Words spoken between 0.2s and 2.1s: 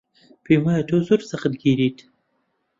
پێم وایە تۆ زۆر سەختگریت.